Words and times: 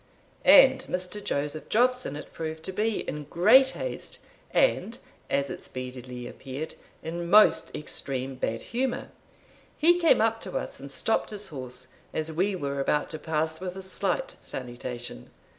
And 0.43 0.79
Mr. 0.85 1.23
Joseph 1.23 1.69
Jobson 1.69 2.15
it 2.15 2.33
proved 2.33 2.63
to 2.63 2.71
be, 2.71 3.01
in 3.07 3.25
great 3.25 3.69
haste, 3.77 4.17
and, 4.49 4.97
as 5.29 5.51
it 5.51 5.63
speedily 5.63 6.25
appeared, 6.27 6.73
in 7.03 7.29
most 7.29 7.69
extreme 7.75 8.33
bad 8.33 8.63
humour. 8.63 9.09
He 9.77 9.99
came 9.99 10.19
up 10.19 10.41
to 10.41 10.57
us, 10.57 10.79
and 10.79 10.89
stopped 10.89 11.29
his 11.29 11.49
horse, 11.49 11.87
as 12.15 12.31
we 12.33 12.55
were 12.55 12.79
about 12.79 13.11
to 13.11 13.19
pass 13.19 13.59
with 13.61 13.75
a 13.75 13.83
slight 13.83 14.33
salutation. 14.39 15.29